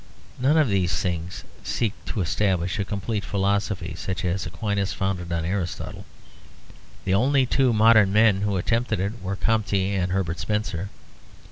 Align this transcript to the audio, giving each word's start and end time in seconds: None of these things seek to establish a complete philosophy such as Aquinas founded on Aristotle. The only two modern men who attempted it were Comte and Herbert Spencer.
None 0.39 0.57
of 0.57 0.67
these 0.67 0.97
things 0.99 1.43
seek 1.63 1.93
to 2.05 2.21
establish 2.21 2.79
a 2.79 2.83
complete 2.83 3.23
philosophy 3.23 3.93
such 3.95 4.25
as 4.25 4.47
Aquinas 4.47 4.93
founded 4.93 5.31
on 5.31 5.45
Aristotle. 5.45 6.05
The 7.05 7.13
only 7.13 7.45
two 7.45 7.71
modern 7.71 8.11
men 8.11 8.41
who 8.41 8.57
attempted 8.57 8.99
it 8.99 9.21
were 9.21 9.35
Comte 9.35 9.75
and 9.75 10.11
Herbert 10.11 10.39
Spencer. 10.39 10.89